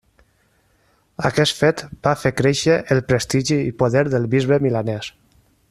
[1.29, 5.13] Aquest fet va fer créixer el prestigi i poder del bisbe milanès.